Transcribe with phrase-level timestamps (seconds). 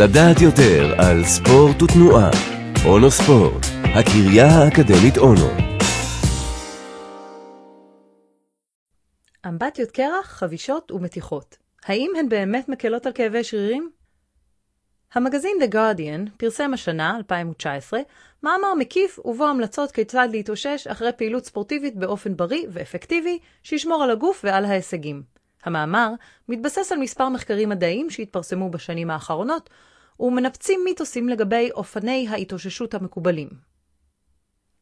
[0.00, 2.30] לדעת יותר על ספורט ותנועה.
[2.86, 5.48] אונו ספורט, הקריה האקדמית אונו.
[9.48, 11.56] אמבטיות קרח, חבישות ומתיחות.
[11.84, 13.90] האם הן באמת מקלות על כאבי שרירים?
[15.14, 18.00] המגזין The Guardian פרסם השנה, 2019,
[18.42, 24.40] מאמר מקיף ובו המלצות כיצד להתאושש אחרי פעילות ספורטיבית באופן בריא ואפקטיבי, שישמור על הגוף
[24.44, 25.37] ועל ההישגים.
[25.64, 26.10] המאמר
[26.48, 29.70] מתבסס על מספר מחקרים מדעיים שהתפרסמו בשנים האחרונות,
[30.20, 33.48] ומנפצים מיתוסים לגבי אופני ההתאוששות המקובלים.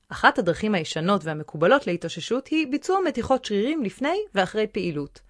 [0.09, 5.21] אחת הדרכים הישנות והמקובלות להתאוששות היא ביצוע מתיחות שרירים לפני ואחרי פעילות.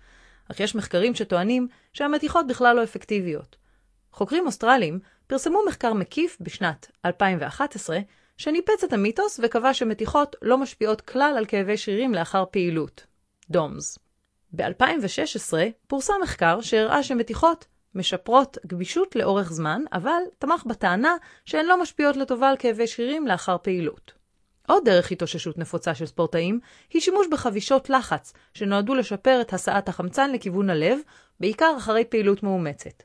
[0.50, 3.56] אך יש מחקרים שטוענים שהמתיחות בכלל לא אפקטיביות.
[4.12, 7.98] חוקרים אוסטרליים פרסמו מחקר מקיף בשנת 2011
[8.36, 13.06] שניפץ את המיתוס וקבע שמתיחות לא משפיעות כלל על כאבי שרירים לאחר פעילות.
[13.50, 13.98] דומס.
[14.56, 15.54] ב-2016
[15.86, 22.48] פורסם מחקר שהראה שמתיחות משפרות גמישות לאורך זמן, אבל תמך בטענה שהן לא משפיעות לטובה
[22.48, 24.12] על כאבי שרירים לאחר פעילות.
[24.68, 26.60] עוד דרך התאוששות נפוצה של ספורטאים
[26.92, 30.98] היא שימוש בחבישות לחץ, שנועדו לשפר את הסעת החמצן לכיוון הלב,
[31.40, 33.02] בעיקר אחרי פעילות מאומצת.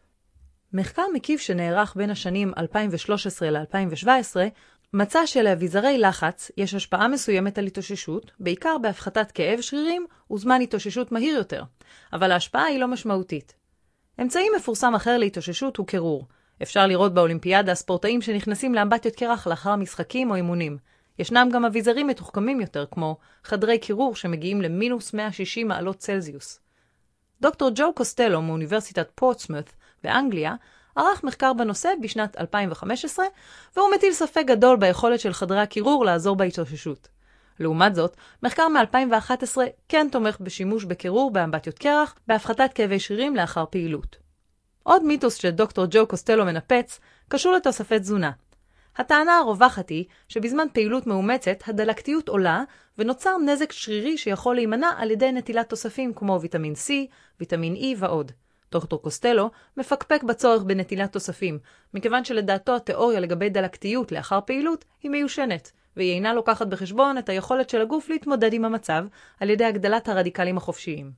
[0.73, 4.35] מחקר מקיף שנערך בין השנים 2013 ל-2017
[4.93, 11.37] מצא שלאביזרי לחץ יש השפעה מסוימת על התאוששות, בעיקר בהפחתת כאב שרירים וזמן התאוששות מהיר
[11.37, 11.63] יותר,
[12.13, 13.53] אבל ההשפעה היא לא משמעותית.
[14.21, 16.27] אמצעי מפורסם אחר להתאוששות הוא קירור.
[16.63, 20.77] אפשר לראות באולימפיאדה ספורטאים שנכנסים לאמבטיות קרח לאחר משחקים או אימונים.
[21.19, 26.59] ישנם גם אביזרים מתוחכמים יותר, כמו חדרי קירור שמגיעים למינוס 160 מעלות צלזיוס.
[27.41, 30.55] דוקטור ג'ו קוסטלו מאוניברסיטת פורטסמות' באנגליה
[30.95, 33.25] ערך מחקר בנושא בשנת 2015,
[33.75, 37.07] והוא מטיל ספק גדול ביכולת של חדרי הקירור לעזור בהתאוששות.
[37.59, 39.57] לעומת זאת, מחקר מ-2011
[39.89, 44.17] כן תומך בשימוש בקירור באמבטיות קרח בהפחתת כאבי שרירים לאחר פעילות.
[44.83, 48.31] עוד מיתוס שדוקטור ג'ו קוסטלו מנפץ קשור לתוספי תזונה.
[48.97, 52.63] הטענה הרווחת היא שבזמן פעילות מאומצת הדלקתיות עולה
[52.97, 56.91] ונוצר נזק שרירי שיכול להימנע על ידי נטילת תוספים כמו ויטמין C,
[57.39, 58.31] ויטמין E ועוד.
[58.71, 61.59] דוקטור קוסטלו מפקפק בצורך בנטילת תוספים,
[61.93, 67.69] מכיוון שלדעתו התיאוריה לגבי דלקתיות לאחר פעילות היא מיושנת, והיא אינה לוקחת בחשבון את היכולת
[67.69, 69.05] של הגוף להתמודד עם המצב
[69.39, 71.11] על ידי הגדלת הרדיקלים החופשיים.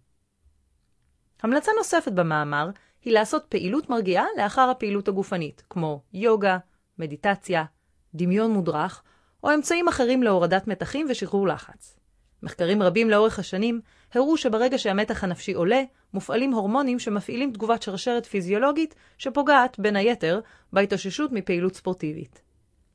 [1.43, 2.69] המלצה נוספת במאמר
[3.01, 6.57] היא לעשות פעילות מרגיעה לאחר הפעילות הגופנית, כמו יוגה,
[6.99, 7.65] מדיטציה,
[8.13, 9.03] דמיון מודרך,
[9.43, 12.02] או אמצעים אחרים להורדת מתחים ושחרור לחץ.
[12.43, 13.81] מחקרים רבים לאורך השנים
[14.13, 15.83] הראו שברגע שהמתח הנפשי עולה,
[16.13, 20.39] מופעלים הורמונים שמפעילים תגובת שרשרת פיזיולוגית שפוגעת, בין היתר,
[20.73, 22.41] בהתאוששות מפעילות ספורטיבית.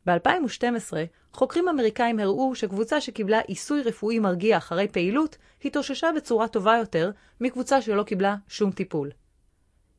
[0.07, 0.93] ב-2012,
[1.33, 7.11] חוקרים אמריקאים הראו שקבוצה שקיבלה עיסוי רפואי מרגיע אחרי פעילות, התאוששה בצורה טובה יותר
[7.41, 9.11] מקבוצה שלא קיבלה שום טיפול.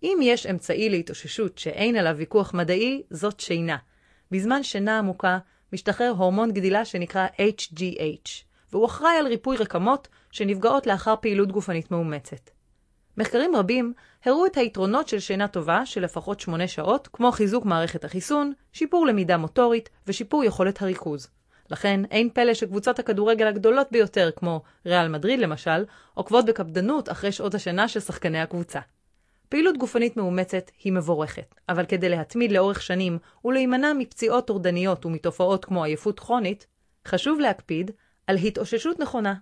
[0.04, 3.78] אם יש אמצעי להתאוששות שאין עליו ויכוח מדעי, זאת שינה.
[4.32, 5.38] בזמן שינה עמוקה,
[5.74, 12.50] משתחרר הורמון גדילה שנקרא HGH, והוא אחראי על ריפוי רקמות שנפגעות לאחר פעילות גופנית מאומצת.
[13.18, 13.94] מחקרים רבים
[14.26, 19.06] הראו את היתרונות של שינה טובה של לפחות 8 שעות, כמו חיזוק מערכת החיסון, שיפור
[19.06, 21.28] למידה מוטורית ושיפור יכולת הריכוז.
[21.70, 27.56] לכן אין פלא שקבוצות הכדורגל הגדולות ביותר, כמו ריאל מדריד למשל, עוקבות בקפדנות אחרי שעות
[27.56, 28.80] השינה של שחקני הקבוצה.
[29.50, 35.84] פעילות גופנית מאומצת היא מבורכת, אבל כדי להתמיד לאורך שנים ולהימנע מפציעות טורדניות ומתופעות כמו
[35.84, 36.68] עייפות כרונית,
[37.08, 37.92] חשוב להקפיד
[38.30, 39.34] על התאוששות נכונה.